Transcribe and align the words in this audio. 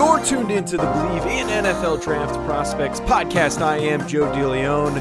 You're 0.00 0.24
tuned 0.24 0.50
into 0.50 0.78
the 0.78 0.84
Bleav 0.84 1.26
in 1.26 1.46
NFL 1.48 2.02
Draft 2.02 2.32
Prospects 2.46 3.00
podcast. 3.00 3.60
I 3.60 3.76
am 3.76 4.08
Joe 4.08 4.32
DeLeon. 4.32 4.98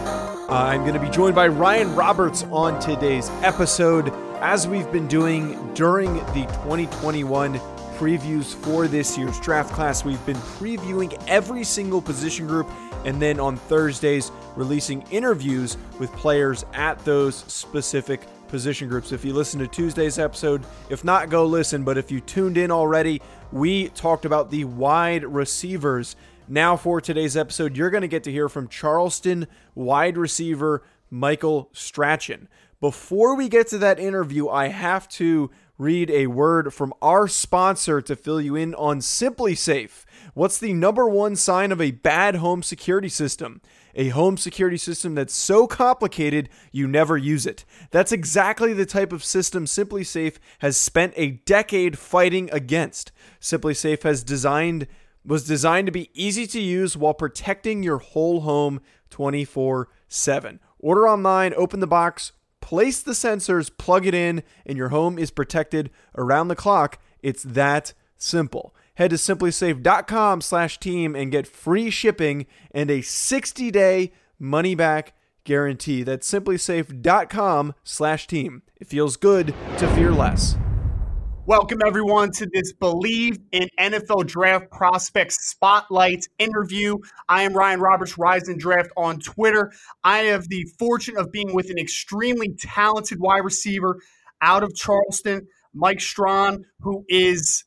I'm 0.49 0.81
going 0.81 0.93
to 0.93 0.99
be 0.99 1.09
joined 1.09 1.35
by 1.35 1.47
Ryan 1.47 1.95
Roberts 1.95 2.43
on 2.51 2.81
today's 2.81 3.29
episode. 3.41 4.09
As 4.41 4.67
we've 4.67 4.91
been 4.91 5.07
doing 5.07 5.73
during 5.73 6.15
the 6.15 6.43
2021 6.65 7.53
previews 7.97 8.55
for 8.55 8.89
this 8.89 9.17
year's 9.17 9.39
draft 9.39 9.71
class. 9.71 10.03
We've 10.03 10.25
been 10.25 10.35
previewing 10.35 11.17
every 11.29 11.63
single 11.63 12.01
position 12.01 12.45
group 12.45 12.69
and 13.05 13.21
then 13.21 13.39
on 13.39 13.55
Thursdays 13.55 14.33
releasing 14.57 15.03
interviews 15.11 15.77
with 15.97 16.11
players 16.17 16.65
at 16.73 16.99
those 17.05 17.37
specific 17.47 18.27
position 18.49 18.89
groups. 18.89 19.11
If 19.11 19.23
you 19.23 19.33
listen 19.33 19.59
to 19.59 19.67
Tuesday's 19.67 20.19
episode, 20.19 20.63
if 20.89 21.03
not, 21.03 21.29
go 21.29 21.45
listen. 21.45 21.83
But 21.83 21.97
if 21.97 22.11
you 22.11 22.19
tuned 22.19 22.57
in 22.57 22.71
already, 22.71 23.21
we 23.51 23.89
talked 23.89 24.25
about 24.25 24.51
the 24.51 24.65
wide 24.65 25.23
receivers. 25.23 26.15
Now, 26.47 26.75
for 26.75 26.99
today's 26.99 27.37
episode, 27.37 27.77
you're 27.77 27.89
going 27.89 28.01
to 28.01 28.07
get 28.07 28.23
to 28.23 28.31
hear 28.31 28.49
from 28.49 28.67
Charleston 28.67 29.47
wide 29.75 30.17
receiver 30.17 30.83
Michael 31.09 31.69
Strachan. 31.73 32.47
Before 32.81 33.35
we 33.35 33.49
get 33.49 33.67
to 33.67 33.77
that 33.79 33.99
interview, 33.99 34.49
I 34.49 34.69
have 34.69 35.07
to 35.09 35.51
read 35.79 36.11
a 36.11 36.27
word 36.27 36.73
from 36.73 36.93
our 37.01 37.27
sponsor 37.27 38.01
to 38.01 38.15
fill 38.15 38.41
you 38.41 38.53
in 38.55 38.75
on 38.75 38.99
SimpliSafe. 38.99 40.03
What's 40.33 40.59
the 40.59 40.73
number 40.73 41.07
one 41.07 41.37
sign 41.37 41.71
of 41.71 41.79
a 41.79 41.91
bad 41.91 42.35
home 42.35 42.61
security 42.61 43.07
system? 43.07 43.61
A 43.95 44.09
home 44.09 44.35
security 44.35 44.77
system 44.77 45.15
that's 45.15 45.33
so 45.33 45.67
complicated 45.67 46.49
you 46.73 46.85
never 46.85 47.17
use 47.17 47.45
it. 47.45 47.63
That's 47.91 48.11
exactly 48.11 48.73
the 48.73 48.85
type 48.85 49.13
of 49.13 49.23
system 49.23 49.65
SimpliSafe 49.65 50.35
has 50.59 50.75
spent 50.75 51.13
a 51.15 51.31
decade 51.31 51.97
fighting 51.97 52.49
against. 52.51 53.13
SimpliSafe 53.41 54.03
has 54.03 54.23
designed 54.23 54.85
was 55.25 55.45
designed 55.45 55.85
to 55.85 55.91
be 55.91 56.09
easy 56.13 56.47
to 56.47 56.61
use 56.61 56.95
while 56.95 57.13
protecting 57.13 57.83
your 57.83 57.97
whole 57.99 58.41
home 58.41 58.79
24/7. 59.11 60.59
Order 60.79 61.07
online, 61.07 61.53
open 61.55 61.81
the 61.81 61.87
box, 61.87 62.31
place 62.61 63.01
the 63.01 63.11
sensors, 63.11 63.71
plug 63.75 64.05
it 64.05 64.13
in, 64.13 64.43
and 64.65 64.77
your 64.77 64.89
home 64.89 65.17
is 65.17 65.31
protected 65.31 65.89
around 66.15 66.47
the 66.47 66.55
clock. 66.55 66.99
It's 67.21 67.43
that 67.43 67.93
simple. 68.17 68.75
Head 68.95 69.11
to 69.11 69.15
simplisafe.com 69.15 70.41
slash 70.41 70.79
team 70.79 71.15
and 71.15 71.31
get 71.31 71.47
free 71.47 71.89
shipping 71.89 72.45
and 72.71 72.91
a 72.91 72.99
60-day 72.99 74.11
money-back 74.37 75.13
guarantee. 75.45 76.03
That's 76.03 76.29
simplisafe.com 76.29 77.73
slash 77.83 78.27
team. 78.27 78.61
It 78.77 78.87
feels 78.87 79.17
good 79.17 79.47
to 79.77 79.87
fear 79.95 80.11
less. 80.11 80.55
Welcome, 81.49 81.79
everyone, 81.83 82.29
to 82.33 82.47
this 82.53 82.73
Bleav 82.73 83.39
in 83.51 83.69
NFL 83.79 84.27
Draft 84.27 84.69
Prospects 84.69 85.49
Spotlight 85.49 86.27
interview. 86.37 86.99
I 87.27 87.41
am 87.41 87.53
Ryan 87.53 87.79
Roberts, 87.79 88.19
Rise 88.19 88.49
and 88.49 88.59
Draft 88.59 88.91
on 88.95 89.19
Twitter. 89.19 89.71
I 90.03 90.19
have 90.25 90.47
the 90.47 90.63
fortune 90.77 91.17
of 91.17 91.31
being 91.31 91.55
with 91.55 91.71
an 91.71 91.79
extremely 91.79 92.53
talented 92.59 93.19
wide 93.19 93.43
receiver 93.43 93.97
out 94.43 94.61
of 94.61 94.75
Charleston, 94.75 95.47
Mike 95.73 96.01
Strachan, 96.01 96.65
who 96.81 97.03
is 97.09 97.63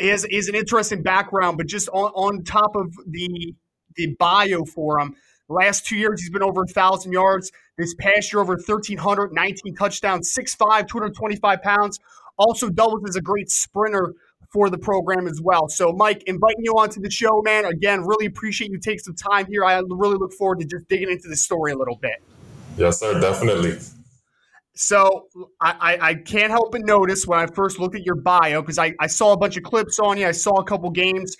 is, 0.00 0.24
is 0.24 0.48
an 0.48 0.56
interesting 0.56 1.04
background, 1.04 1.56
but 1.56 1.68
just 1.68 1.88
on, 1.90 2.10
on 2.16 2.42
top 2.42 2.74
of 2.74 2.92
the 3.06 3.54
the 3.94 4.16
bio 4.18 4.64
for 4.64 4.98
him. 4.98 5.14
Last 5.48 5.86
two 5.86 5.96
years, 5.96 6.20
he's 6.20 6.30
been 6.30 6.42
over 6.42 6.62
1,000 6.62 7.12
yards. 7.12 7.52
This 7.78 7.94
past 7.94 8.32
year, 8.32 8.40
over 8.40 8.54
1,300, 8.54 9.32
19 9.32 9.76
touchdowns, 9.76 10.34
6'5, 10.34 10.88
225 10.88 11.62
pounds 11.62 12.00
also 12.38 12.68
doubles 12.68 13.02
as 13.08 13.16
a 13.16 13.20
great 13.20 13.50
sprinter 13.50 14.14
for 14.52 14.70
the 14.70 14.78
program 14.78 15.26
as 15.26 15.40
well. 15.42 15.68
So, 15.68 15.92
Mike, 15.92 16.22
inviting 16.26 16.64
you 16.64 16.72
onto 16.74 17.00
the 17.00 17.10
show, 17.10 17.42
man. 17.42 17.64
Again, 17.64 18.02
really 18.06 18.26
appreciate 18.26 18.70
you 18.70 18.78
take 18.78 19.00
some 19.00 19.16
time 19.16 19.46
here. 19.46 19.64
I 19.64 19.80
really 19.88 20.16
look 20.16 20.32
forward 20.32 20.60
to 20.60 20.66
just 20.66 20.88
digging 20.88 21.10
into 21.10 21.28
the 21.28 21.36
story 21.36 21.72
a 21.72 21.76
little 21.76 21.96
bit. 21.96 22.22
Yes, 22.76 23.00
sir, 23.00 23.20
definitely. 23.20 23.78
So 24.76 25.28
I, 25.60 25.74
I, 25.80 26.08
I 26.08 26.14
can't 26.14 26.50
help 26.50 26.72
but 26.72 26.82
notice 26.84 27.26
when 27.26 27.38
I 27.38 27.46
first 27.46 27.78
looked 27.78 27.94
at 27.94 28.04
your 28.04 28.16
bio 28.16 28.60
because 28.60 28.78
I, 28.78 28.92
I 29.00 29.06
saw 29.06 29.32
a 29.32 29.36
bunch 29.36 29.56
of 29.56 29.62
clips 29.62 29.98
on 29.98 30.18
you. 30.18 30.26
I 30.26 30.32
saw 30.32 30.60
a 30.60 30.64
couple 30.64 30.90
games. 30.90 31.36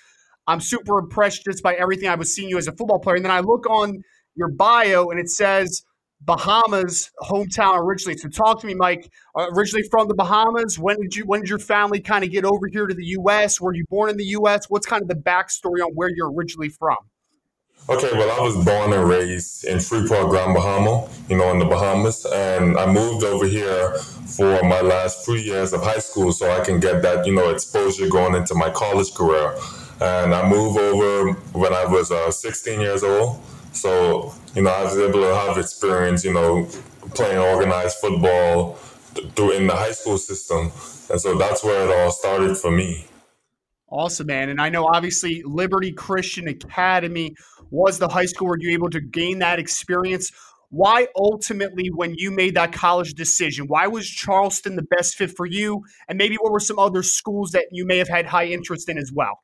I'm 0.46 0.60
super 0.60 0.98
impressed 0.98 1.44
just 1.44 1.62
by 1.62 1.74
everything 1.74 2.08
I 2.08 2.14
was 2.14 2.34
seeing 2.34 2.48
you 2.48 2.58
as 2.58 2.68
a 2.68 2.72
football 2.72 3.00
player. 3.00 3.16
And 3.16 3.24
then 3.24 3.32
I 3.32 3.40
look 3.40 3.68
on 3.68 4.02
your 4.36 4.50
bio 4.50 5.10
and 5.10 5.18
it 5.18 5.28
says 5.28 5.82
Bahamas 6.24 7.10
hometown 7.22 7.78
originally. 7.78 8.16
So 8.16 8.28
talk 8.28 8.60
to 8.60 8.66
me, 8.66 8.74
Mike. 8.74 9.10
Uh, 9.36 9.48
originally 9.52 9.86
from 9.90 10.08
the 10.08 10.14
Bahamas. 10.14 10.78
When 10.78 11.00
did 11.00 11.14
you? 11.14 11.24
When 11.24 11.40
did 11.40 11.50
your 11.50 11.58
family 11.58 12.00
kind 12.00 12.24
of 12.24 12.30
get 12.30 12.44
over 12.44 12.66
here 12.66 12.86
to 12.86 12.94
the 12.94 13.04
U.S.? 13.04 13.60
Were 13.60 13.74
you 13.74 13.84
born 13.90 14.10
in 14.10 14.16
the 14.16 14.24
U.S.? 14.24 14.70
What's 14.70 14.86
kind 14.86 15.02
of 15.02 15.08
the 15.08 15.14
backstory 15.14 15.84
on 15.84 15.92
where 15.94 16.08
you're 16.14 16.32
originally 16.32 16.70
from? 16.70 16.96
Okay, 17.86 18.10
well, 18.14 18.30
I 18.30 18.42
was 18.42 18.64
born 18.64 18.94
and 18.94 19.06
raised 19.06 19.66
in 19.66 19.78
Freeport, 19.78 20.30
Grand 20.30 20.54
Bahama, 20.54 21.06
you 21.28 21.36
know, 21.36 21.50
in 21.50 21.58
the 21.58 21.66
Bahamas, 21.66 22.24
and 22.24 22.78
I 22.78 22.90
moved 22.90 23.24
over 23.24 23.44
here 23.46 23.92
for 23.98 24.62
my 24.62 24.80
last 24.80 25.26
three 25.26 25.42
years 25.42 25.74
of 25.74 25.82
high 25.82 25.98
school 25.98 26.32
so 26.32 26.50
I 26.50 26.64
can 26.64 26.80
get 26.80 27.02
that, 27.02 27.26
you 27.26 27.34
know, 27.34 27.50
exposure 27.50 28.08
going 28.08 28.34
into 28.36 28.54
my 28.54 28.70
college 28.70 29.12
career. 29.12 29.54
And 30.00 30.34
I 30.34 30.48
moved 30.48 30.78
over 30.78 31.32
when 31.52 31.74
I 31.74 31.84
was 31.84 32.10
uh, 32.10 32.30
16 32.30 32.80
years 32.80 33.04
old. 33.04 33.38
So, 33.74 34.32
you 34.54 34.62
know, 34.62 34.70
I 34.70 34.84
was 34.84 34.96
able 34.96 35.20
to 35.20 35.34
have 35.34 35.58
experience, 35.58 36.24
you 36.24 36.32
know, 36.32 36.66
playing 37.14 37.38
organized 37.38 37.98
football 37.98 38.74
through 39.34 39.52
in 39.52 39.66
the 39.66 39.74
high 39.74 39.92
school 39.92 40.16
system. 40.16 40.70
And 41.10 41.20
so 41.20 41.36
that's 41.36 41.62
where 41.62 41.84
it 41.84 41.94
all 41.94 42.10
started 42.10 42.56
for 42.56 42.70
me. 42.70 43.06
Awesome, 43.88 44.26
man. 44.26 44.48
And 44.48 44.60
I 44.60 44.70
know 44.70 44.86
obviously 44.86 45.42
Liberty 45.44 45.92
Christian 45.92 46.48
Academy 46.48 47.34
was 47.70 47.98
the 47.98 48.08
high 48.08 48.24
school 48.24 48.48
where 48.48 48.58
you 48.58 48.70
able 48.70 48.90
to 48.90 49.00
gain 49.00 49.40
that 49.40 49.58
experience. 49.58 50.30
Why 50.70 51.06
ultimately, 51.16 51.90
when 51.94 52.14
you 52.16 52.30
made 52.30 52.54
that 52.56 52.72
college 52.72 53.14
decision, 53.14 53.66
why 53.66 53.86
was 53.86 54.08
Charleston 54.08 54.76
the 54.76 54.82
best 54.82 55.14
fit 55.14 55.36
for 55.36 55.46
you? 55.46 55.84
And 56.08 56.18
maybe 56.18 56.36
what 56.36 56.52
were 56.52 56.60
some 56.60 56.78
other 56.78 57.02
schools 57.02 57.52
that 57.52 57.66
you 57.70 57.86
may 57.86 57.98
have 57.98 58.08
had 58.08 58.26
high 58.26 58.46
interest 58.46 58.88
in 58.88 58.98
as 58.98 59.12
well? 59.12 59.40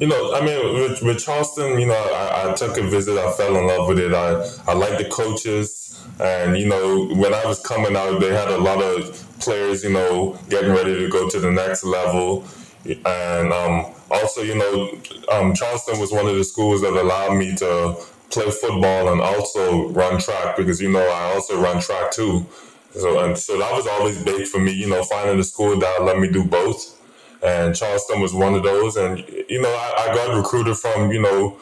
You 0.00 0.06
know, 0.06 0.32
I 0.32 0.42
mean, 0.42 0.74
with, 0.80 1.02
with 1.02 1.22
Charleston, 1.22 1.78
you 1.78 1.86
know, 1.86 1.92
I, 1.92 2.50
I, 2.50 2.54
took 2.54 2.78
a 2.78 2.82
visit. 2.82 3.18
I 3.18 3.32
fell 3.32 3.54
in 3.54 3.66
love 3.66 3.86
with 3.86 3.98
it. 3.98 4.14
I, 4.14 4.48
I 4.66 4.72
like 4.72 4.96
the 4.96 5.04
coaches. 5.04 6.02
And, 6.18 6.56
you 6.56 6.66
know, 6.66 7.08
when 7.16 7.34
I 7.34 7.44
was 7.44 7.60
coming 7.60 7.94
out, 7.94 8.18
they 8.18 8.32
had 8.32 8.48
a 8.48 8.56
lot 8.56 8.82
of 8.82 9.22
players, 9.40 9.84
you 9.84 9.92
know, 9.92 10.38
getting 10.48 10.70
ready 10.70 10.94
to 10.94 11.08
go 11.10 11.28
to 11.28 11.38
the 11.38 11.50
next 11.50 11.84
level. 11.84 12.46
And 12.86 13.52
um, 13.52 13.92
also, 14.10 14.40
you 14.40 14.56
know, 14.56 14.98
um, 15.30 15.54
Charleston 15.54 16.00
was 16.00 16.12
one 16.12 16.26
of 16.26 16.34
the 16.34 16.44
schools 16.44 16.80
that 16.80 16.94
allowed 16.94 17.36
me 17.36 17.54
to 17.56 18.02
play 18.30 18.50
football 18.50 19.12
and 19.12 19.20
also 19.20 19.90
run 19.90 20.18
track 20.18 20.56
because, 20.56 20.80
you 20.80 20.90
know, 20.90 21.06
I 21.06 21.34
also 21.34 21.60
run 21.60 21.78
track 21.78 22.10
too. 22.10 22.46
So, 22.92 23.22
and 23.22 23.36
so 23.36 23.58
that 23.58 23.72
was 23.74 23.86
always 23.86 24.24
big 24.24 24.46
for 24.46 24.60
me, 24.60 24.72
you 24.72 24.88
know, 24.88 25.02
finding 25.04 25.38
a 25.38 25.44
school 25.44 25.78
that 25.78 26.04
let 26.04 26.18
me 26.18 26.32
do 26.32 26.42
both 26.42 26.96
and 27.42 27.74
Charleston 27.74 28.20
was 28.20 28.34
one 28.34 28.54
of 28.54 28.62
those. 28.62 28.96
And 28.96 29.18
you 29.48 29.60
know, 29.60 29.68
I, 29.68 30.08
I 30.08 30.14
got 30.14 30.36
recruited 30.36 30.76
from 30.76 31.10
you 31.10 31.22
know 31.22 31.58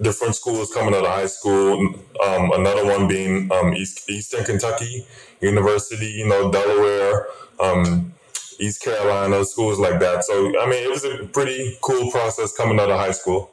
different 0.00 0.34
schools 0.34 0.72
coming 0.72 0.94
out 0.94 1.04
of 1.04 1.10
high 1.10 1.26
school. 1.26 1.94
Um, 2.24 2.52
another 2.52 2.84
one 2.84 3.08
being 3.08 3.50
um, 3.52 3.74
East, 3.74 4.08
Eastern 4.10 4.44
Kentucky 4.44 5.06
University, 5.40 6.06
you 6.06 6.26
know, 6.26 6.50
Delaware, 6.50 7.26
um, 7.60 8.12
East 8.58 8.82
Carolina, 8.82 9.44
schools 9.44 9.78
like 9.78 10.00
that. 10.00 10.24
So 10.24 10.60
I 10.60 10.66
mean, 10.66 10.82
it 10.82 10.90
was 10.90 11.04
a 11.04 11.26
pretty 11.26 11.76
cool 11.82 12.10
process 12.10 12.56
coming 12.56 12.78
out 12.80 12.90
of 12.90 12.98
high 12.98 13.12
school. 13.12 13.50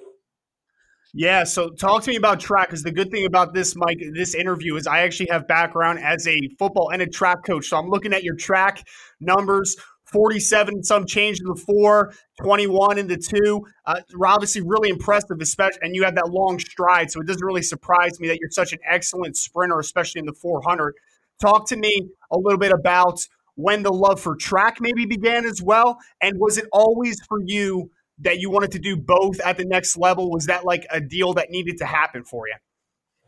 Yeah, 1.14 1.44
so 1.44 1.70
talk 1.72 2.04
to 2.04 2.12
me 2.12 2.18
about 2.18 2.40
track 2.40 2.68
because 2.68 2.84
the 2.84 2.92
good 2.92 3.10
thing 3.10 3.26
about 3.26 3.52
this, 3.52 3.76
Mike, 3.76 4.00
this 4.14 4.36
interview 4.36 4.76
is 4.76 4.86
I 4.86 5.00
actually 5.00 5.30
have 5.32 5.48
background 5.48 6.00
as 6.00 6.28
a 6.28 6.38
football 6.60 6.92
and 6.92 7.02
a 7.02 7.08
track 7.08 7.44
coach. 7.44 7.68
So 7.68 7.78
I'm 7.78 7.90
looking 7.90 8.14
at 8.14 8.24
your 8.24 8.36
track 8.36 8.84
numbers, 9.20 9.76
47 10.12 10.84
some 10.84 11.06
change 11.06 11.40
in 11.40 11.48
the 11.48 11.56
four, 11.56 12.14
21 12.42 12.98
in 12.98 13.08
the 13.08 13.18
two. 13.18 13.66
Uh, 13.86 14.02
obviously, 14.26 14.62
really 14.62 14.90
impressive, 14.90 15.38
especially, 15.40 15.80
and 15.82 15.96
you 15.96 16.04
have 16.04 16.16
that 16.16 16.30
long 16.30 16.60
stride. 16.60 17.12
So 17.12 17.22
it 17.22 17.28
doesn't 17.28 17.46
really 17.46 17.62
surprise 17.62 18.20
me 18.20 18.28
that 18.28 18.40
you're 18.40 18.52
such 18.52 18.74
an 18.74 18.80
excellent 18.90 19.38
sprinter, 19.38 19.80
especially 19.80 20.20
in 20.20 20.26
the 20.26 20.34
400. 20.34 20.96
Talk 21.40 21.68
to 21.70 21.78
me 21.78 22.10
a 22.32 22.38
little 22.38 22.60
bit 22.60 22.72
about 22.72 23.20
when 23.56 23.84
the 23.84 23.92
love 23.92 24.22
for 24.22 24.36
track 24.36 24.78
maybe 24.80 25.06
began 25.06 25.46
as 25.46 25.62
well. 25.62 25.98
And 26.22 26.38
was 26.38 26.58
it 26.58 26.66
always 26.72 27.18
for 27.28 27.40
you 27.46 27.92
that 28.20 28.40
you 28.40 28.50
wanted 28.50 28.72
to 28.72 28.80
do 28.80 28.96
both 28.98 29.40
at 29.42 29.58
the 29.58 29.66
next 29.66 29.98
level? 29.98 30.32
Was 30.32 30.46
that 30.46 30.66
like 30.66 30.86
a 30.92 31.00
deal 31.00 31.34
that 31.34 31.50
needed 31.50 31.78
to 31.78 31.86
happen 31.86 32.24
for 32.24 32.48
you? 32.48 32.56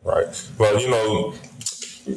Right. 0.04 0.50
Well, 0.58 0.82
you 0.82 0.90
know, 0.90 1.34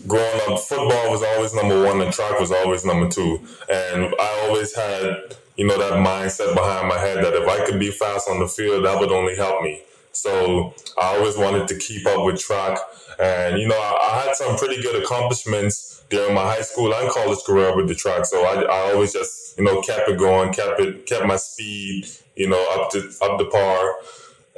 growing 0.07 0.41
up, 0.49 0.61
football 0.61 1.11
was 1.11 1.23
always 1.23 1.55
number 1.55 1.83
one 1.83 2.01
and 2.01 2.13
track 2.13 2.39
was 2.41 2.53
always 2.53 2.85
number 2.85 3.09
two. 3.09 3.41
And 3.71 4.15
I 4.21 4.47
always 4.47 4.75
had, 4.75 5.37
you 5.57 5.67
know, 5.67 5.79
that 5.79 5.95
mindset 5.95 6.55
behind 6.55 6.89
my 6.89 6.99
head 6.99 7.19
that 7.19 7.35
if 7.35 7.49
I 7.49 7.65
could 7.67 7.79
be 7.79 7.91
fast 7.91 8.29
on 8.29 8.41
the 8.41 8.49
field, 8.49 8.85
that 8.85 8.99
would 8.99 9.13
only 9.13 9.37
help 9.37 9.63
me. 9.63 9.83
So 10.13 10.75
I 10.97 11.17
always 11.17 11.37
wanted 11.37 11.69
to 11.69 11.79
keep 11.79 12.07
up 12.07 12.25
with 12.25 12.39
track. 12.39 12.79
And, 13.19 13.59
you 13.59 13.69
know, 13.69 13.77
I, 13.77 14.11
I 14.11 14.27
had 14.27 14.37
some 14.37 14.57
pretty 14.57 14.81
good 14.81 15.03
accomplishments 15.03 16.05
during 16.11 16.35
my 16.35 16.43
high 16.43 16.63
school 16.63 16.93
and 16.93 17.11
college 17.11 17.39
career 17.45 17.75
with 17.75 17.89
the 17.89 17.95
track. 17.95 18.25
So 18.27 18.45
I, 18.45 18.63
I 18.63 18.93
always 18.93 19.13
just, 19.13 19.59
you 19.59 19.65
know, 19.65 19.81
kept 19.83 20.09
it 20.09 20.19
going, 20.19 20.53
kept 20.53 20.81
it, 20.81 21.07
kept 21.07 21.27
my 21.27 21.37
speed, 21.37 22.07
you 22.37 22.49
know, 22.49 22.65
up 22.75 22.91
to, 22.93 22.99
up 23.23 23.39
to 23.39 23.45
par. 23.47 23.95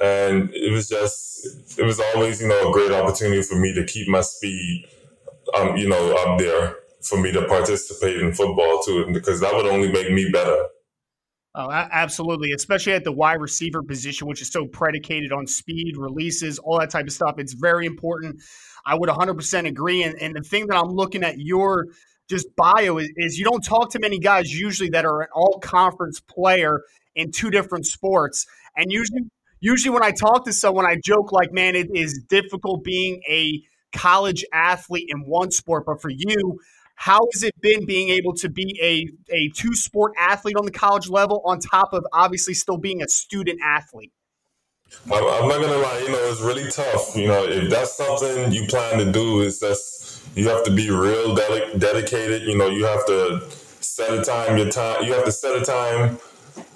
And 0.03 0.51
it 0.53 0.73
was 0.73 0.89
just, 0.89 1.79
it 1.79 1.85
was 1.85 2.01
always, 2.01 2.41
you 2.41 2.49
know, 2.49 2.71
a 2.71 2.73
great 2.73 2.93
opportunity 2.93 3.43
for 3.43 3.57
me 3.57 3.73
to 3.75 3.85
keep 3.85 4.09
my 4.09 4.21
speed, 4.21 4.87
um, 5.55 5.77
you 5.77 5.89
know, 5.89 6.17
up 6.17 6.39
there 6.39 6.77
for 7.03 7.21
me 7.21 7.33
to 7.33 7.47
participate 7.47 8.21
in 8.21 8.33
football 8.33 8.83
too, 8.85 9.07
because 9.13 9.41
that 9.41 9.55
would 9.55 9.67
only 9.67 9.91
make 9.91 10.13
me 10.13 10.29
better. 10.33 10.67
Oh, 11.59 11.71
absolutely, 11.71 12.53
especially 12.53 12.93
at 12.93 13.05
the 13.05 13.13
wide 13.13 13.41
receiver 13.41 13.83
position, 13.83 14.29
which 14.29 14.43
is 14.43 14.51
so 14.51 14.67
predicated 14.67 15.33
on 15.33 15.47
speed, 15.47 15.95
releases, 15.97 16.59
all 16.59 16.79
that 16.81 16.91
type 16.91 17.07
of 17.07 17.13
stuff. 17.13 17.37
It's 17.39 17.55
very 17.55 17.87
important. 17.87 18.43
I 18.85 18.95
would 18.95 19.09
100% 19.09 19.67
agree. 19.67 20.03
And, 20.03 20.21
and 20.21 20.37
the 20.37 20.43
thing 20.43 20.67
that 20.67 20.77
I'm 20.77 20.91
looking 20.91 21.25
at 21.25 21.39
your 21.39 21.87
just 22.29 22.55
bio 22.57 22.99
is, 22.99 23.11
is 23.17 23.39
you 23.39 23.45
don't 23.45 23.65
talk 23.65 23.91
to 23.93 23.99
many 23.99 24.19
guys 24.19 24.53
usually 24.53 24.91
that 24.91 25.07
are 25.07 25.23
an 25.23 25.29
all 25.35 25.59
conference 25.61 26.21
player 26.21 26.83
in 27.15 27.31
two 27.31 27.51
different 27.51 27.87
sports. 27.87 28.45
And 28.77 28.87
usually, 28.91 29.23
usually 29.61 29.95
when 29.95 30.03
I 30.03 30.11
talk 30.11 30.45
to 30.45 30.53
someone, 30.53 30.85
I 30.85 30.97
joke 31.03 31.33
like, 31.33 31.53
man, 31.53 31.75
it 31.75 31.89
is 31.95 32.23
difficult 32.29 32.85
being 32.85 33.23
a 33.31 33.63
college 33.97 34.45
athlete 34.53 35.09
in 35.09 35.25
one 35.27 35.51
sport. 35.51 35.85
But 35.87 36.01
for 36.01 36.11
you, 36.11 36.61
how 36.97 37.27
has 37.33 37.43
it 37.43 37.59
been 37.61 37.85
being 37.87 38.09
able 38.09 38.33
to 38.35 38.49
be 38.49 38.79
a, 38.83 39.35
a 39.35 39.49
two 39.51 39.75
sport 39.75 40.13
athlete 40.19 40.57
on 40.57 40.65
the 40.65 40.71
college 40.71 41.09
level 41.09 41.43
on 41.45 41.61
top 41.61 41.93
of 41.93 42.07
obviously 42.13 42.55
still 42.55 42.79
being 42.79 43.03
a 43.03 43.09
student 43.09 43.61
athlete? 43.63 44.13
I'm 45.13 45.49
not 45.49 45.61
gonna 45.61 45.77
lie, 45.77 45.99
you 45.99 46.11
know, 46.11 46.31
it's 46.31 46.41
really 46.41 46.71
tough. 46.71 47.17
You 47.17 47.29
know, 47.29 47.45
if 47.45 47.71
that's 47.71 47.97
something 47.97 48.53
you 48.53 48.67
plan 48.67 48.99
to 48.99 49.13
do, 49.13 49.41
is 49.41 49.61
that's 49.61 50.25
you 50.35 50.49
have 50.49 50.65
to 50.65 50.71
be 50.71 50.91
real 50.91 51.35
ded- 51.35 51.79
dedicated. 51.79 52.43
You 52.43 52.57
know, 52.57 52.69
you 52.69 52.85
have 52.87 53.05
to 53.07 53.43
set 53.81 54.13
a 54.15 54.23
time, 54.23 54.57
your 54.57 54.71
time. 54.71 55.05
You 55.05 55.13
have 55.13 55.25
to 55.25 55.33
set 55.33 55.61
a 55.61 55.65
time 55.65 56.17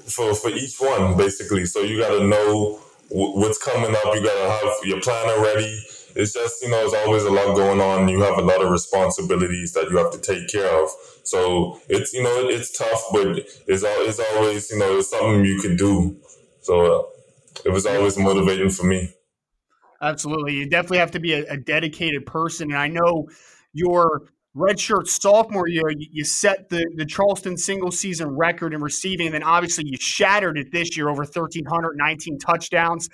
for 0.07 0.35
for 0.35 0.51
each 0.51 0.77
one, 0.79 1.17
basically. 1.17 1.67
So 1.67 1.81
you 1.81 1.99
got 1.99 2.11
to 2.11 2.25
know 2.25 2.81
w- 3.11 3.39
what's 3.39 3.63
coming 3.63 3.95
up. 3.95 4.15
You 4.15 4.23
got 4.23 4.43
to 4.45 4.51
have 4.51 4.75
your 4.85 5.01
planner 5.01 5.41
ready 5.41 5.81
it's 6.17 6.33
just 6.33 6.63
you 6.63 6.71
know 6.71 6.79
there's 6.79 7.07
always 7.07 7.25
a 7.25 7.31
lot 7.31 7.57
going 7.57 7.81
on. 7.81 8.09
You 8.09 8.21
have 8.23 8.39
a 8.39 8.43
lot 8.43 8.63
of 8.63 8.71
responsibilities 8.71 9.73
that 9.75 9.91
you 9.91 9.97
have 9.97 10.11
to 10.13 10.19
take 10.19 10.49
care 10.49 10.83
of. 10.83 10.89
So 11.25 11.81
it's 11.89 12.13
you 12.13 12.23
know 12.23 12.49
it's 12.49 12.77
tough 12.77 13.03
but 13.13 13.39
it's, 13.67 13.85
it's 13.85 14.21
always 14.35 14.71
you 14.71 14.79
know 14.79 14.99
it's 14.99 15.11
something 15.11 15.45
you 15.45 15.61
can 15.61 15.77
do. 15.77 16.17
So 16.63 17.01
uh, 17.01 17.03
it 17.65 17.71
was 17.71 17.87
always 17.87 18.19
motivating 18.19 18.71
for 18.71 18.87
me. 18.87 19.13
Absolutely. 20.03 20.55
You 20.55 20.69
definitely 20.69 20.99
have 20.99 21.11
to 21.13 21.21
be 21.21 21.35
a, 21.35 21.45
a 21.53 21.57
dedicated 21.57 22.25
person. 22.27 22.71
And 22.71 22.79
i 22.79 22.89
know 22.89 23.29
your 23.73 24.23
redshirt 24.57 25.07
sophomore 25.07 25.69
year, 25.69 25.93
you 25.97 26.25
set 26.25 26.69
the, 26.71 26.85
the 26.97 27.05
Charleston 27.05 27.57
single 27.57 27.93
season 27.93 28.37
record 28.37 28.75
in 28.75 28.81
receiving, 28.81 29.27
and 29.27 29.35
then 29.35 29.43
obviously 29.43 29.85
you 29.87 29.97
shattered 30.01 30.59
it 30.59 30.73
this 30.73 30.97
year 30.97 31.09
over 31.09 31.23
1,319 31.23 32.39
touchdowns 32.39 33.09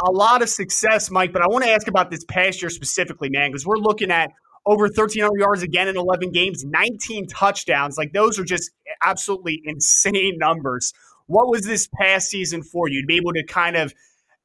a 0.00 0.10
lot 0.10 0.42
of 0.42 0.48
success, 0.48 1.10
Mike. 1.10 1.32
But 1.32 1.42
I 1.42 1.48
want 1.48 1.64
to 1.64 1.70
ask 1.70 1.88
about 1.88 2.10
this 2.10 2.24
past 2.24 2.62
year 2.62 2.70
specifically, 2.70 3.30
man, 3.30 3.50
because 3.50 3.66
we're 3.66 3.78
looking 3.78 4.10
at 4.10 4.30
over 4.66 4.84
1,300 4.84 5.38
yards 5.38 5.62
again 5.62 5.88
in 5.88 5.96
11 5.96 6.30
games, 6.30 6.64
19 6.64 7.26
touchdowns. 7.26 7.96
Like 7.96 8.12
those 8.12 8.38
are 8.38 8.44
just 8.44 8.70
absolutely 9.02 9.62
insane 9.64 10.38
numbers. 10.38 10.92
What 11.26 11.48
was 11.48 11.62
this 11.62 11.88
past 12.00 12.28
season 12.28 12.62
for 12.62 12.88
you 12.88 13.02
to 13.02 13.06
be 13.06 13.16
able 13.16 13.32
to 13.32 13.44
kind 13.44 13.76
of, 13.76 13.94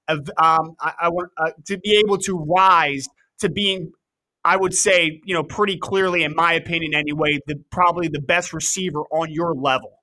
um, 0.10 0.76
I, 0.80 0.94
I 1.04 1.10
want 1.10 1.32
uh, 1.38 1.52
to 1.68 1.78
be 1.78 2.02
able 2.04 2.18
to 2.20 2.38
rise 2.38 3.08
to 3.40 3.50
being, 3.50 3.92
I 4.44 4.58
would 4.58 4.74
say, 4.74 5.22
you 5.24 5.34
know, 5.34 5.44
pretty 5.44 5.78
clearly, 5.78 6.24
in 6.24 6.36
my 6.36 6.54
opinion, 6.54 6.94
anyway, 6.94 7.40
the 7.48 7.62
probably 7.72 8.10
the 8.10 8.20
best 8.20 8.54
receiver 8.54 9.02
on 9.12 9.32
your 9.32 9.54
level. 9.54 10.03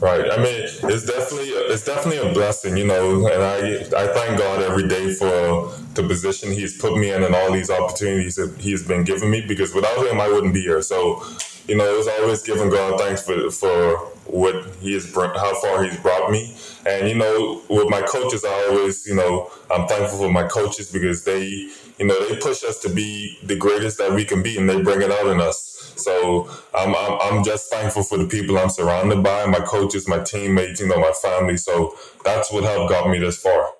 Right. 0.00 0.30
I 0.30 0.36
mean, 0.36 0.62
it's 0.64 1.06
definitely 1.06 1.48
it's 1.48 1.84
definitely 1.84 2.30
a 2.30 2.34
blessing, 2.34 2.76
you 2.76 2.86
know, 2.86 3.26
and 3.28 3.42
I 3.42 3.80
I 3.98 4.06
thank 4.12 4.38
God 4.38 4.62
every 4.62 4.86
day 4.88 5.14
for 5.14 5.72
the 5.94 6.02
position 6.06 6.52
He's 6.52 6.78
put 6.78 6.98
me 6.98 7.12
in 7.12 7.22
and 7.22 7.34
all 7.34 7.50
these 7.50 7.70
opportunities 7.70 8.36
that 8.36 8.54
He's 8.60 8.86
been 8.86 9.04
giving 9.04 9.30
me. 9.30 9.40
Because 9.40 9.74
without 9.74 10.06
Him, 10.06 10.20
I 10.20 10.28
wouldn't 10.28 10.52
be 10.52 10.60
here. 10.60 10.82
So, 10.82 11.24
you 11.66 11.76
know, 11.76 11.86
it 11.86 11.96
was 11.96 12.08
always 12.08 12.42
giving 12.42 12.68
God 12.68 13.00
thanks 13.00 13.24
for 13.24 13.50
for 13.50 13.96
what 14.26 14.66
He 14.80 14.92
has 14.92 15.10
brought 15.10 15.34
how 15.36 15.54
far 15.62 15.82
He's 15.84 15.98
brought 15.98 16.30
me. 16.30 16.54
And 16.84 17.08
you 17.08 17.14
know, 17.14 17.62
with 17.70 17.88
my 17.88 18.02
coaches, 18.02 18.44
I 18.44 18.68
always 18.68 19.06
you 19.06 19.14
know 19.14 19.50
I'm 19.70 19.88
thankful 19.88 20.18
for 20.18 20.30
my 20.30 20.46
coaches 20.46 20.92
because 20.92 21.24
they 21.24 21.70
you 21.98 22.06
know 22.06 22.28
they 22.28 22.36
push 22.36 22.62
us 22.64 22.80
to 22.80 22.88
be 22.88 23.38
the 23.42 23.56
greatest 23.56 23.98
that 23.98 24.12
we 24.12 24.24
can 24.24 24.42
be, 24.42 24.58
and 24.58 24.68
they 24.68 24.80
bring 24.82 25.02
it 25.02 25.10
out 25.10 25.26
in 25.28 25.40
us. 25.40 25.76
So 25.96 26.50
I'm, 26.74 26.94
I'm, 26.94 27.18
I'm 27.20 27.44
just 27.44 27.70
thankful 27.70 28.02
for 28.02 28.18
the 28.18 28.26
people 28.26 28.58
I'm 28.58 28.68
surrounded 28.68 29.22
by, 29.22 29.46
my 29.46 29.60
coaches, 29.60 30.06
my 30.06 30.18
teammates, 30.18 30.80
you 30.80 30.88
know, 30.88 30.98
my 30.98 31.12
family. 31.22 31.56
So 31.56 31.94
that's 32.24 32.52
what 32.52 32.64
helped 32.64 32.90
got 32.90 33.08
me 33.08 33.18
this 33.18 33.38
far. 33.38 33.70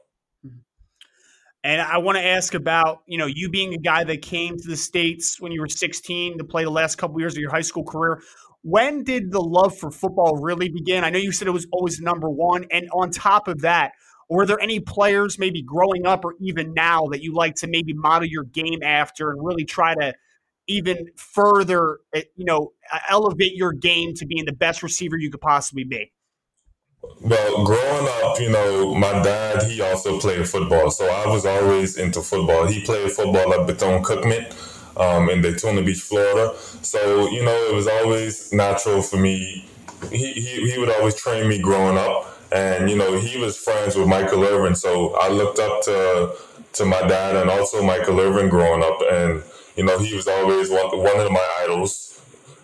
And 1.63 1.83
I 1.83 1.99
want 1.99 2.17
to 2.17 2.25
ask 2.25 2.55
about, 2.55 3.03
you 3.07 3.19
know, 3.19 3.27
you 3.27 3.51
being 3.51 3.75
a 3.75 3.79
guy 3.79 4.05
that 4.05 4.23
came 4.23 4.57
to 4.57 4.69
the 4.69 4.77
States 4.77 5.41
when 5.41 5.51
you 5.51 5.61
were 5.61 5.69
16 5.69 6.39
to 6.39 6.45
play 6.45 6.63
the 6.63 6.71
last 6.71 6.97
couple 6.97 7.19
years 7.19 7.35
of 7.35 7.41
your 7.41 7.51
high 7.51 7.61
school 7.61 7.85
career. 7.85 8.23
When 8.63 9.03
did 9.03 9.33
the 9.33 9.41
love 9.41 9.77
for 9.77 9.91
football 9.91 10.37
really 10.37 10.69
begin? 10.69 11.03
I 11.05 11.11
know 11.11 11.19
you 11.19 11.33
said 11.33 11.49
it 11.49 11.53
was 11.53 11.67
always 11.73 12.01
number 12.01 12.31
one. 12.31 12.67
And 12.71 12.89
on 12.93 13.11
top 13.11 13.49
of 13.49 13.63
that, 13.63 13.93
were 14.29 14.47
there 14.47 14.61
any 14.61 14.81
players 14.81 15.39
maybe 15.39 15.63
growing 15.63 16.07
up 16.07 16.25
or 16.25 16.35
even 16.41 16.75
now 16.75 17.07
that 17.07 17.23
you 17.23 17.33
like 17.35 17.55
to 17.57 17.67
maybe 17.67 17.93
model 17.93 18.27
your 18.27 18.45
game 18.45 18.83
after 18.83 19.31
and 19.31 19.45
really 19.45 19.65
try 19.65 19.95
to 19.95 20.15
even 20.69 21.07
further, 21.17 22.01
eh, 22.15 22.23
you 22.35 22.45
know, 22.45 22.73
elevate 23.09 23.55
your 23.55 23.73
game 23.73 24.15
to 24.15 24.27
being 24.27 24.45
the 24.45 24.53
best 24.53 24.83
receiver 24.83 25.17
you 25.17 25.31
could 25.31 25.41
possibly 25.41 25.85
be? 25.85 26.13
Well, 27.21 27.65
growing 27.65 28.09
up, 28.25 28.41
you 28.41 28.51
know, 28.51 28.95
my 28.95 29.13
dad, 29.23 29.63
he 29.71 29.81
also 29.81 30.19
played 30.19 30.49
football. 30.49 30.91
So 30.91 31.09
I 31.09 31.27
was 31.29 31.47
always 31.47 31.97
into 31.97 32.21
football. 32.21 32.67
He 32.67 32.85
played 32.85 33.13
football 33.13 33.55
at 33.55 33.67
Bethune 33.67 34.03
Cookman 34.03 34.45
um, 34.99 35.31
in 35.31 35.41
Daytona 35.41 35.83
Beach, 35.83 36.01
Florida. 36.01 36.57
So, 36.83 37.29
you 37.31 37.45
know, 37.45 37.55
it 37.69 37.75
was 37.75 37.87
always 37.87 38.53
natural 38.53 39.03
for 39.03 39.19
me. 39.19 39.69
He, 40.11 40.33
he, 40.33 40.71
he 40.73 40.79
would 40.79 40.91
always 40.91 41.15
train 41.15 41.49
me 41.49 41.61
growing 41.61 41.97
up. 41.97 42.36
And, 42.53 42.89
you 42.89 42.97
know, 42.97 43.19
he 43.19 43.39
was 43.39 43.57
friends 43.57 43.97
with 43.97 44.09
Michael 44.09 44.45
Irvin. 44.45 44.75
So 44.75 45.15
I 45.17 45.29
looked 45.29 45.59
up 45.59 45.83
to, 45.85 46.37
to 46.75 46.85
my 46.85 47.01
dad 47.01 47.37
and 47.37 47.51
also 47.51 47.83
Michael 47.83 48.21
Irvin 48.21 48.49
growing 48.49 48.83
up. 48.83 49.01
And, 49.11 49.43
you 49.77 49.85
know, 49.85 49.99
he 49.99 50.15
was 50.15 50.29
always 50.29 50.71
one, 50.71 50.99
one 50.99 51.21
of 51.21 51.31
my 51.33 51.49
idols. 51.63 52.21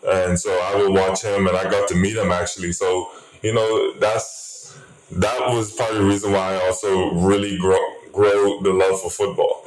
And 0.07 0.39
so 0.39 0.51
I 0.51 0.77
would 0.77 0.93
watch 0.93 1.23
him 1.23 1.47
and 1.47 1.57
I 1.57 1.65
got 1.65 1.89
to 1.89 1.95
meet 1.95 2.17
him 2.17 2.33
actually. 2.33 2.73
So, 2.73 3.11
you 3.43 3.55
know, 3.55 3.95
that's, 3.99 4.79
that 5.13 5.41
was 5.49 5.75
probably 5.75 5.99
the 5.99 6.05
reason 6.05 6.33
why 6.33 6.55
I 6.55 6.67
also 6.67 7.13
really 7.15 7.59
grow, 7.59 7.79
grow 8.13 8.61
the 8.63 8.73
love 8.73 9.01
for 9.01 9.11
football. 9.11 9.67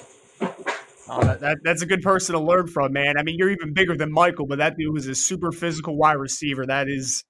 Oh, 1.08 1.22
that, 1.22 1.40
that, 1.42 1.58
that's 1.64 1.82
a 1.84 1.86
good 1.86 2.02
person 2.02 2.34
to 2.34 2.42
learn 2.42 2.68
from, 2.68 2.94
man. 2.94 3.18
I 3.18 3.24
mean, 3.24 3.38
you're 3.38 3.52
even 3.52 3.74
bigger 3.74 3.96
than 3.96 4.12
Michael, 4.12 4.48
but 4.48 4.58
that 4.58 4.76
dude 4.78 4.94
was 4.94 5.08
a 5.08 5.14
super 5.14 5.52
physical 5.52 5.96
wide 5.96 6.14
receiver. 6.14 6.66
That 6.66 6.90
is 6.90 7.24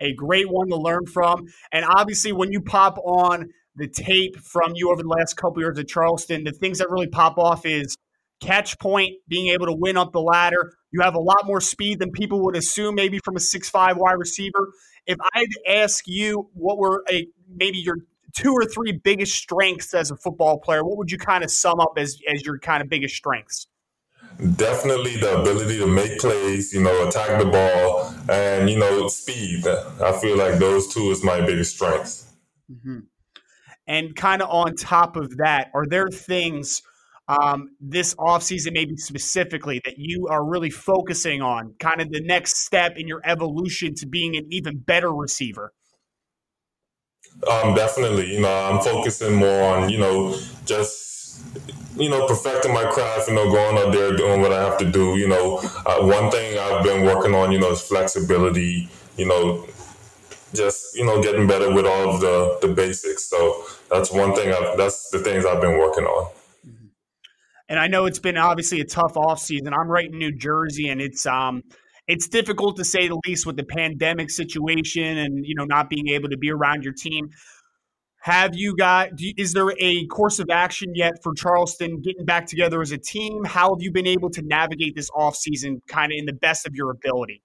a 0.00 0.12
great 0.14 0.50
one 0.50 0.68
to 0.68 0.76
learn 0.76 1.06
from. 1.06 1.46
And 1.72 1.84
obviously, 1.84 2.32
when 2.32 2.52
you 2.52 2.60
pop 2.60 2.98
on 2.98 3.50
the 3.76 3.88
tape 3.88 4.36
from 4.36 4.72
you 4.74 4.90
over 4.90 5.02
the 5.02 5.08
last 5.08 5.36
couple 5.36 5.60
years 5.60 5.78
at 5.78 5.88
Charleston, 5.88 6.44
the 6.44 6.52
things 6.52 6.78
that 6.78 6.90
really 6.90 7.08
pop 7.08 7.38
off 7.38 7.66
is 7.66 7.96
catch 8.40 8.78
point, 8.78 9.14
being 9.28 9.48
able 9.48 9.66
to 9.66 9.72
win 9.72 9.96
up 9.96 10.12
the 10.12 10.20
ladder. 10.20 10.72
You 10.92 11.00
have 11.00 11.14
a 11.14 11.20
lot 11.20 11.46
more 11.46 11.60
speed 11.60 11.98
than 11.98 12.10
people 12.10 12.44
would 12.44 12.56
assume, 12.56 12.94
maybe 12.94 13.18
from 13.24 13.36
a 13.36 13.40
six-five 13.40 13.96
wide 13.96 14.18
receiver. 14.18 14.72
If 15.06 15.16
I'd 15.34 15.48
ask 15.68 16.04
you 16.06 16.50
what 16.54 16.78
were 16.78 17.04
a 17.10 17.26
maybe 17.48 17.78
your 17.78 17.96
two 18.34 18.52
or 18.52 18.64
three 18.64 18.92
biggest 18.92 19.34
strengths 19.34 19.94
as 19.94 20.10
a 20.10 20.16
football 20.16 20.58
player, 20.58 20.84
what 20.84 20.98
would 20.98 21.10
you 21.10 21.18
kind 21.18 21.44
of 21.44 21.50
sum 21.50 21.80
up 21.80 21.94
as, 21.96 22.18
as 22.32 22.44
your 22.44 22.58
kind 22.58 22.82
of 22.82 22.88
biggest 22.88 23.14
strengths? 23.14 23.66
Definitely 24.56 25.16
the 25.16 25.40
ability 25.40 25.78
to 25.78 25.86
make 25.86 26.18
plays, 26.18 26.72
you 26.72 26.82
know, 26.82 27.08
attack 27.08 27.38
the 27.40 27.46
ball, 27.46 28.14
and 28.28 28.68
you 28.68 28.78
know, 28.78 29.08
speed. 29.08 29.66
I 29.66 30.12
feel 30.20 30.36
like 30.36 30.58
those 30.58 30.92
two 30.92 31.10
is 31.10 31.22
my 31.24 31.40
biggest 31.40 31.76
strengths. 31.76 32.32
Mm-hmm. 32.70 33.00
And 33.86 34.16
kind 34.16 34.42
of 34.42 34.48
on 34.50 34.74
top 34.74 35.16
of 35.16 35.36
that, 35.36 35.70
are 35.74 35.86
there 35.86 36.08
things– 36.08 36.82
um, 37.28 37.70
this 37.80 38.14
offseason, 38.16 38.72
maybe 38.72 38.96
specifically, 38.96 39.80
that 39.84 39.94
you 39.96 40.28
are 40.28 40.44
really 40.44 40.70
focusing 40.70 41.40
on, 41.40 41.74
kind 41.80 42.00
of 42.00 42.10
the 42.10 42.20
next 42.20 42.58
step 42.58 42.96
in 42.96 43.08
your 43.08 43.22
evolution 43.24 43.94
to 43.96 44.06
being 44.06 44.36
an 44.36 44.46
even 44.50 44.78
better 44.78 45.12
receiver? 45.12 45.72
Um, 47.50 47.74
definitely. 47.74 48.34
You 48.34 48.42
know, 48.42 48.52
I'm 48.52 48.80
focusing 48.80 49.34
more 49.36 49.62
on, 49.62 49.88
you 49.88 49.98
know, 49.98 50.38
just 50.66 51.42
you 51.96 52.10
know, 52.10 52.26
perfecting 52.26 52.72
my 52.72 52.84
craft, 52.84 53.28
you 53.28 53.34
know, 53.34 53.50
going 53.50 53.78
out 53.78 53.92
there 53.92 54.16
doing 54.16 54.40
what 54.40 54.52
I 54.52 54.62
have 54.62 54.78
to 54.78 54.84
do. 54.84 55.16
You 55.16 55.28
know, 55.28 55.58
uh, 55.86 56.04
one 56.04 56.30
thing 56.30 56.58
I've 56.58 56.84
been 56.84 57.04
working 57.04 57.34
on, 57.34 57.52
you 57.52 57.58
know, 57.58 57.70
is 57.70 57.82
flexibility, 57.82 58.88
you 59.16 59.26
know, 59.26 59.66
just, 60.54 60.96
you 60.96 61.04
know, 61.04 61.22
getting 61.22 61.46
better 61.46 61.72
with 61.72 61.86
all 61.86 62.14
of 62.14 62.20
the, 62.20 62.58
the 62.62 62.72
basics. 62.72 63.28
So 63.28 63.64
that's 63.90 64.10
one 64.10 64.34
thing, 64.34 64.52
I've, 64.52 64.76
that's 64.76 65.10
the 65.10 65.18
things 65.18 65.44
I've 65.44 65.60
been 65.60 65.78
working 65.78 66.04
on. 66.04 66.32
And 67.68 67.78
I 67.78 67.86
know 67.86 68.06
it's 68.06 68.18
been 68.18 68.36
obviously 68.36 68.80
a 68.80 68.84
tough 68.84 69.16
off 69.16 69.38
season. 69.38 69.72
I'm 69.72 69.88
right 69.88 70.10
in 70.10 70.18
New 70.18 70.36
Jersey 70.36 70.88
and 70.88 71.00
it's, 71.00 71.26
um, 71.26 71.62
it's 72.06 72.28
difficult 72.28 72.76
to 72.76 72.84
say 72.84 73.08
the 73.08 73.18
least 73.26 73.46
with 73.46 73.56
the 73.56 73.64
pandemic 73.64 74.30
situation 74.30 75.18
and 75.18 75.46
you 75.46 75.54
know 75.54 75.64
not 75.64 75.88
being 75.88 76.08
able 76.08 76.28
to 76.28 76.36
be 76.36 76.50
around 76.50 76.84
your 76.84 76.92
team 76.92 77.30
have 78.24 78.56
you 78.56 78.74
got 78.74 79.10
is 79.36 79.52
there 79.52 79.70
a 79.78 80.06
course 80.06 80.38
of 80.38 80.48
action 80.50 80.94
yet 80.94 81.22
for 81.22 81.34
charleston 81.34 82.00
getting 82.00 82.24
back 82.24 82.46
together 82.46 82.80
as 82.80 82.90
a 82.90 82.96
team? 82.96 83.44
How 83.44 83.74
have 83.74 83.82
you 83.82 83.92
been 83.92 84.06
able 84.06 84.30
to 84.30 84.40
navigate 84.40 84.96
this 84.96 85.10
offseason 85.10 85.80
kind 85.88 86.10
of 86.10 86.16
in 86.16 86.24
the 86.24 86.32
best 86.32 86.66
of 86.66 86.74
your 86.74 86.90
ability? 86.90 87.42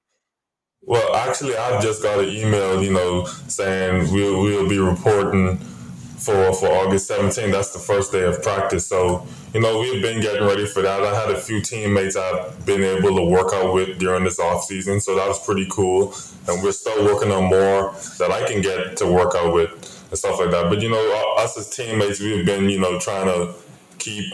Well 0.82 1.14
actually 1.18 1.58
i've 1.58 1.84
just 1.84 2.02
got 2.02 2.20
an 2.20 2.30
email 2.30 2.82
you 2.82 2.94
know 2.94 3.26
saying 3.26 4.14
we'll, 4.14 4.42
we'll 4.42 4.70
be 4.70 4.80
reporting 4.80 5.58
for 5.58 6.54
for 6.54 6.68
august 6.68 7.12
17th 7.12 7.52
that's 7.52 7.74
the 7.74 7.80
first 7.80 8.14
day 8.14 8.24
of 8.24 8.42
practice. 8.42 8.88
So 8.88 9.28
you 9.54 9.60
know, 9.60 9.80
we've 9.80 10.02
been 10.02 10.22
getting 10.22 10.48
ready 10.48 10.68
for 10.68 10.84
that. 10.84 11.02
I 11.02 11.20
had 11.20 11.32
a 11.32 11.42
few 11.42 11.60
teammates 11.60 12.16
I've 12.16 12.66
been 12.68 12.84
able 12.84 13.16
to 13.16 13.24
work 13.24 13.52
out 13.52 13.74
with 13.74 13.98
during 13.98 14.24
this 14.24 14.40
off 14.40 14.64
season, 14.64 15.02
so 15.02 15.16
that 15.16 15.28
was 15.28 15.44
pretty 15.44 15.66
cool. 15.72 16.14
And 16.48 16.62
we're 16.62 16.72
still 16.72 17.04
working 17.04 17.32
on 17.32 17.46
more 17.46 17.96
that 18.20 18.30
I 18.32 18.48
can 18.48 18.62
get 18.62 18.96
to 18.98 19.08
work 19.08 19.34
out 19.34 19.52
with 19.52 19.99
and 20.10 20.18
stuff 20.18 20.40
like 20.40 20.52
that. 20.52 20.70
But 20.70 20.82
you 20.82 20.90
know, 20.90 21.36
us 21.38 21.58
as 21.58 21.70
teammates, 21.70 22.20
we've 22.20 22.46
been 22.46 22.70
you 22.70 22.80
know 22.80 23.00
trying 23.00 23.28
to 23.28 23.54
keep 23.98 24.34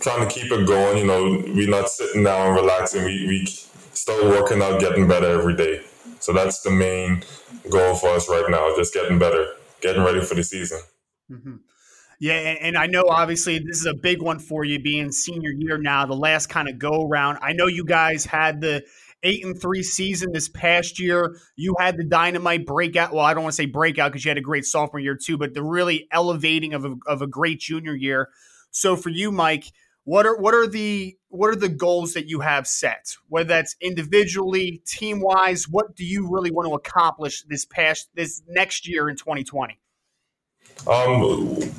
trying 0.00 0.26
to 0.26 0.32
keep 0.32 0.50
it 0.50 0.66
going. 0.66 0.98
You 0.98 1.06
know, 1.06 1.44
we're 1.54 1.68
not 1.68 1.88
sitting 1.88 2.24
down 2.24 2.48
and 2.48 2.56
relaxing. 2.56 3.04
We 3.04 3.26
we 3.26 3.46
still 3.46 4.28
working 4.28 4.62
out, 4.62 4.80
getting 4.80 5.08
better 5.08 5.28
every 5.28 5.56
day. 5.56 5.82
So 6.20 6.32
that's 6.32 6.60
the 6.60 6.70
main 6.70 7.22
goal 7.70 7.94
for 7.94 8.08
us 8.10 8.28
right 8.28 8.46
now, 8.48 8.74
just 8.76 8.94
getting 8.94 9.18
better, 9.18 9.54
getting 9.80 10.02
ready 10.02 10.20
for 10.20 10.34
the 10.34 10.42
season. 10.42 10.80
Mm-hmm. 11.30 11.56
Yeah, 12.18 12.32
and, 12.32 12.78
I 12.78 12.86
know 12.86 13.04
obviously 13.08 13.58
this 13.58 13.78
is 13.78 13.86
a 13.86 13.92
big 13.92 14.22
one 14.22 14.38
for 14.38 14.64
you 14.64 14.78
being 14.78 15.12
senior 15.12 15.50
year 15.50 15.76
now, 15.76 16.06
the 16.06 16.14
last 16.14 16.46
kind 16.46 16.66
of 16.66 16.78
go 16.78 17.06
around. 17.06 17.38
I 17.42 17.52
know 17.52 17.66
you 17.66 17.84
guys 17.84 18.24
had 18.24 18.62
the 18.62 18.84
eight 19.22 19.44
and 19.44 19.60
three 19.60 19.82
season 19.82 20.32
this 20.32 20.48
past 20.48 21.00
year. 21.00 21.36
You 21.56 21.74
had 21.78 21.96
the 21.96 22.04
dynamite 22.04 22.66
breakout. 22.66 23.12
Well, 23.12 23.24
I 23.24 23.34
don't 23.34 23.42
want 23.42 23.52
to 23.52 23.56
say 23.56 23.66
breakout 23.66 24.12
because 24.12 24.24
you 24.24 24.30
had 24.30 24.38
a 24.38 24.42
great 24.42 24.64
sophomore 24.64 25.00
year 25.00 25.16
too, 25.16 25.36
but 25.36 25.54
the 25.54 25.62
really 25.62 26.06
elevating 26.10 26.74
of 26.74 26.84
a, 26.84 26.94
of 27.06 27.22
a 27.22 27.26
great 27.26 27.60
junior 27.60 27.94
year. 27.94 28.28
So 28.70 28.96
for 28.96 29.10
you, 29.10 29.32
Mike, 29.32 29.64
what 30.04 30.24
are 30.24 30.36
what 30.36 30.54
are 30.54 30.68
the 30.68 31.16
what 31.28 31.48
are 31.48 31.56
the 31.56 31.68
goals 31.68 32.14
that 32.14 32.28
you 32.28 32.40
have 32.40 32.66
set? 32.66 33.16
Whether 33.28 33.48
that's 33.48 33.74
individually, 33.80 34.82
team 34.86 35.20
wise, 35.20 35.68
what 35.68 35.96
do 35.96 36.04
you 36.04 36.28
really 36.30 36.50
want 36.50 36.68
to 36.68 36.74
accomplish 36.74 37.42
this 37.42 37.64
past 37.64 38.08
this 38.14 38.42
next 38.46 38.86
year 38.86 39.08
in 39.08 39.16
2020? 39.16 39.80
Um, 40.86 41.22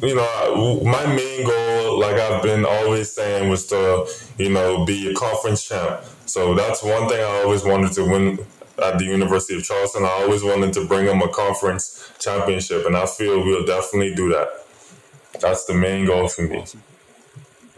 you 0.01 0.15
know, 0.15 0.81
my 0.83 1.05
main 1.05 1.45
goal, 1.45 1.99
like 1.99 2.15
I've 2.15 2.43
been 2.43 2.65
always 2.65 3.11
saying, 3.11 3.49
was 3.49 3.65
to, 3.67 4.05
you 4.37 4.49
know, 4.49 4.85
be 4.85 5.09
a 5.09 5.13
conference 5.13 5.67
champ. 5.67 6.03
So 6.25 6.53
that's 6.53 6.83
one 6.83 7.07
thing 7.07 7.19
I 7.19 7.41
always 7.43 7.63
wanted 7.63 7.93
to 7.93 8.03
win 8.03 8.39
at 8.83 8.97
the 8.97 9.05
University 9.05 9.55
of 9.55 9.63
Charleston. 9.63 10.03
I 10.03 10.23
always 10.23 10.43
wanted 10.43 10.73
to 10.73 10.85
bring 10.85 11.05
them 11.05 11.21
a 11.21 11.29
conference 11.29 12.11
championship, 12.19 12.85
and 12.85 12.97
I 12.97 13.05
feel 13.05 13.43
we'll 13.43 13.65
definitely 13.65 14.13
do 14.13 14.29
that. 14.29 14.49
That's 15.39 15.65
the 15.65 15.73
main 15.73 16.05
goal 16.05 16.27
for 16.27 16.41
me. 16.41 16.59
Awesome. 16.59 16.83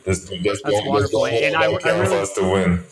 Just, 0.06 0.32
just 0.32 0.64
that's 0.64 0.88
wonderful, 0.88 1.28
and 1.28 1.56
I, 1.56 1.66
I 1.66 1.68
really, 1.68 2.06
for 2.08 2.14
us 2.14 2.34
to 2.34 2.42
win. 2.42 2.84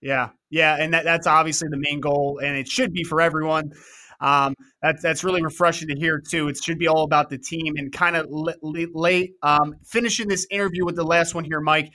Yeah, 0.00 0.30
yeah, 0.50 0.76
and 0.78 0.94
that, 0.94 1.04
that's 1.04 1.26
obviously 1.26 1.68
the 1.68 1.78
main 1.78 2.00
goal, 2.00 2.38
and 2.38 2.56
it 2.56 2.68
should 2.68 2.92
be 2.92 3.02
for 3.04 3.20
everyone. 3.20 3.72
Um, 4.24 4.54
that's 4.80 5.02
that's 5.02 5.22
really 5.22 5.42
refreshing 5.42 5.88
to 5.88 5.94
hear 5.94 6.18
too. 6.18 6.48
It 6.48 6.56
should 6.56 6.78
be 6.78 6.88
all 6.88 7.04
about 7.04 7.28
the 7.28 7.36
team 7.36 7.74
and 7.76 7.92
kind 7.92 8.16
of 8.16 8.26
late 8.30 9.32
um, 9.42 9.74
finishing 9.84 10.28
this 10.28 10.46
interview 10.50 10.86
with 10.86 10.96
the 10.96 11.04
last 11.04 11.34
one 11.34 11.44
here, 11.44 11.60
Mike. 11.60 11.92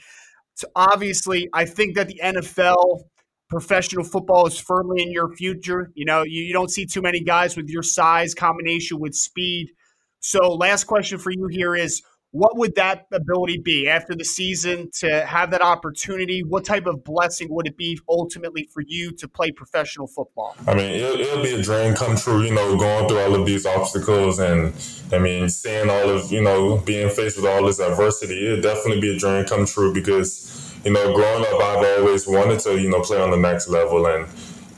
So 0.54 0.68
obviously, 0.76 1.48
I 1.52 1.64
think 1.64 1.96
that 1.96 2.06
the 2.06 2.20
NFL 2.22 3.00
professional 3.48 4.04
football 4.04 4.46
is 4.46 4.58
firmly 4.58 5.02
in 5.02 5.10
your 5.10 5.34
future. 5.34 5.90
You 5.94 6.04
know, 6.04 6.22
you, 6.22 6.42
you 6.42 6.52
don't 6.52 6.70
see 6.70 6.86
too 6.86 7.02
many 7.02 7.20
guys 7.20 7.56
with 7.56 7.68
your 7.68 7.82
size 7.82 8.32
combination 8.32 9.00
with 9.00 9.14
speed. 9.14 9.72
So, 10.20 10.54
last 10.54 10.84
question 10.84 11.18
for 11.18 11.32
you 11.32 11.48
here 11.48 11.74
is 11.74 12.00
what 12.32 12.56
would 12.56 12.76
that 12.76 13.06
ability 13.12 13.58
be 13.58 13.88
after 13.88 14.14
the 14.14 14.24
season 14.24 14.88
to 15.00 15.26
have 15.26 15.50
that 15.50 15.62
opportunity? 15.62 16.44
What 16.44 16.64
type 16.64 16.86
of 16.86 17.02
blessing 17.02 17.48
would 17.50 17.66
it 17.66 17.76
be 17.76 17.98
ultimately 18.08 18.68
for 18.72 18.82
you 18.86 19.10
to 19.12 19.26
play 19.26 19.50
professional 19.50 20.06
football? 20.06 20.54
I 20.68 20.74
mean, 20.74 20.94
it'll, 20.94 21.20
it'll 21.20 21.42
be 21.42 21.54
a 21.54 21.62
dream 21.62 21.94
come 21.94 22.16
true, 22.16 22.42
you 22.42 22.54
know, 22.54 22.76
going 22.76 23.08
through 23.08 23.18
all 23.18 23.34
of 23.34 23.46
these 23.46 23.66
obstacles 23.66 24.38
and, 24.38 24.72
I 25.12 25.18
mean, 25.18 25.48
seeing 25.48 25.90
all 25.90 26.08
of, 26.08 26.30
you 26.30 26.42
know, 26.42 26.78
being 26.78 27.10
faced 27.10 27.36
with 27.36 27.46
all 27.46 27.66
this 27.66 27.80
adversity. 27.80 28.46
It'll 28.46 28.62
definitely 28.62 29.00
be 29.00 29.16
a 29.16 29.18
dream 29.18 29.44
come 29.44 29.66
true 29.66 29.92
because, 29.92 30.78
you 30.84 30.92
know, 30.92 31.12
growing 31.12 31.44
up, 31.46 31.60
I've 31.60 31.98
always 31.98 32.28
wanted 32.28 32.60
to, 32.60 32.80
you 32.80 32.90
know, 32.90 33.00
play 33.00 33.20
on 33.20 33.32
the 33.32 33.38
next 33.38 33.68
level 33.68 34.06
and 34.06 34.28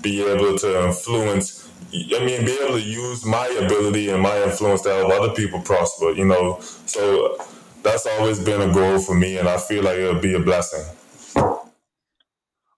be 0.02 0.22
able 0.22 0.58
to 0.58 0.86
influence 0.86 1.62
I 1.94 2.24
mean, 2.24 2.46
be 2.46 2.58
able 2.62 2.78
to 2.78 2.82
use 2.82 3.24
my 3.24 3.46
ability 3.48 4.08
and 4.08 4.22
my 4.22 4.42
influence 4.42 4.80
to 4.82 4.88
help 4.88 5.12
other 5.12 5.34
people 5.34 5.60
prosper, 5.60 6.12
you 6.12 6.24
know. 6.24 6.58
So 6.86 7.36
that's 7.82 8.06
always 8.06 8.42
been 8.42 8.62
a 8.62 8.72
goal 8.72 8.98
for 8.98 9.14
me, 9.14 9.36
and 9.36 9.46
I 9.46 9.58
feel 9.58 9.82
like 9.82 9.98
it'll 9.98 10.20
be 10.20 10.34
a 10.34 10.40
blessing. 10.40 10.84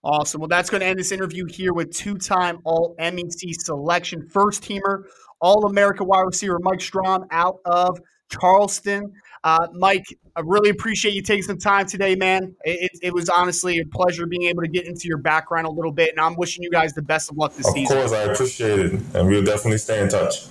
Awesome. 0.03 0.41
Well, 0.41 0.47
that's 0.47 0.69
going 0.69 0.81
to 0.81 0.87
end 0.87 0.99
this 0.99 1.11
interview 1.11 1.45
here 1.45 1.73
with 1.73 1.91
two 1.91 2.17
time 2.17 2.59
All 2.65 2.95
MEC 2.99 3.55
selection 3.61 4.27
first 4.27 4.61
teamer, 4.61 5.05
All 5.39 5.65
America 5.65 6.03
wide 6.03 6.21
receiver 6.21 6.59
Mike 6.61 6.81
Strachan 6.81 7.25
out 7.31 7.59
of 7.65 7.99
Charleston. 8.29 9.13
Uh, 9.45 9.67
Mike, 9.73 10.07
I 10.35 10.39
really 10.39 10.71
appreciate 10.71 11.13
you 11.13 11.21
taking 11.21 11.43
some 11.43 11.59
time 11.59 11.85
today, 11.85 12.15
man. 12.15 12.55
It, 12.63 12.89
it, 13.03 13.13
was 13.13 13.29
honestly 13.29 13.77
a 13.77 13.85
pleasure 13.85 14.25
being 14.25 14.45
able 14.45 14.63
to 14.63 14.67
get 14.67 14.87
into 14.87 15.07
your 15.07 15.19
background 15.19 15.67
a 15.67 15.69
little 15.69 15.91
bit, 15.91 16.09
and 16.09 16.19
I'm 16.19 16.35
wishing 16.35 16.63
you 16.63 16.71
guys 16.71 16.93
the 16.93 17.03
best 17.03 17.29
of 17.29 17.37
luck 17.37 17.53
this 17.53 17.67
of 17.67 17.73
season. 17.75 17.95
Of 17.95 18.09
course, 18.09 18.11
I 18.11 18.23
appreciate 18.23 18.79
it, 18.79 18.93
and 19.13 19.27
we'll 19.27 19.43
definitely 19.43 19.77
stay 19.77 20.01
in 20.01 20.09
touch. 20.09 20.47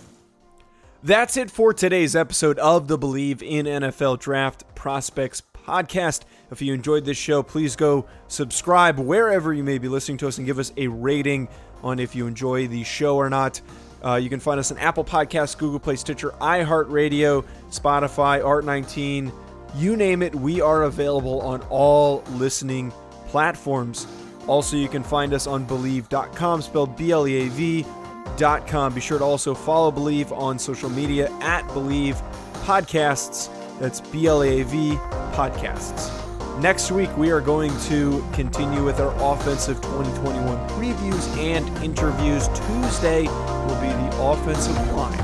That's 1.02 1.36
it 1.36 1.50
for 1.50 1.74
today's 1.74 2.14
episode 2.14 2.56
of 2.60 2.86
the 2.86 2.96
Bleav 2.96 3.42
in 3.42 3.66
NFL 3.66 4.20
Draft 4.20 4.62
Prospects 4.76 5.42
podcast. 5.66 6.20
If 6.52 6.62
you 6.62 6.72
enjoyed 6.72 7.04
this 7.04 7.18
show, 7.18 7.42
please 7.42 7.74
go 7.74 8.06
subscribe 8.28 9.00
wherever 9.00 9.52
you 9.52 9.64
may 9.64 9.78
be 9.78 9.88
listening 9.88 10.18
to 10.18 10.28
us 10.28 10.38
and 10.38 10.46
give 10.46 10.60
us 10.60 10.72
a 10.76 10.86
rating 10.86 11.48
on 11.82 11.98
if 11.98 12.14
you 12.14 12.28
enjoy 12.28 12.68
the 12.68 12.84
show 12.84 13.16
or 13.16 13.28
not. 13.28 13.60
Uh, 14.04 14.16
you 14.16 14.28
can 14.28 14.40
find 14.40 14.60
us 14.60 14.70
on 14.70 14.78
Apple 14.78 15.04
Podcasts, 15.04 15.56
Google 15.56 15.80
Play, 15.80 15.96
Stitcher, 15.96 16.30
iHeartRadio, 16.40 17.44
Spotify, 17.70 18.42
Art19, 18.42 19.32
you 19.76 19.96
name 19.96 20.22
it. 20.22 20.34
We 20.34 20.60
are 20.60 20.84
available 20.84 21.40
on 21.40 21.62
all 21.70 22.22
listening 22.32 22.92
platforms. 23.28 24.06
Also, 24.46 24.76
you 24.76 24.88
can 24.88 25.02
find 25.02 25.32
us 25.32 25.46
on 25.46 25.66
Bleav.com, 25.66 26.62
spelled 26.62 26.96
B 26.96 27.10
L 27.10 27.26
E 27.26 27.46
A 27.46 27.48
V.com. 27.48 28.94
Be 28.94 29.00
sure 29.00 29.18
to 29.18 29.24
also 29.24 29.54
follow 29.54 29.90
Bleav 29.90 30.30
on 30.32 30.58
social 30.58 30.90
media 30.90 31.30
at 31.40 31.66
Bleav 31.68 32.22
Podcasts. 32.64 33.48
That's 33.80 34.00
B 34.00 34.26
L 34.26 34.42
A 34.42 34.62
V 34.62 34.92
Podcasts. 35.32 36.23
Next 36.60 36.92
week, 36.92 37.14
we 37.16 37.30
are 37.30 37.40
going 37.40 37.76
to 37.88 38.24
continue 38.32 38.84
with 38.84 39.00
our 39.00 39.12
offensive 39.20 39.80
2021 39.82 40.56
previews 40.70 41.36
and 41.36 41.66
interviews. 41.84 42.46
Tuesday 42.48 43.22
will 43.22 43.80
be 43.80 43.88
the 43.88 44.22
offensive 44.22 44.92
line. 44.92 45.23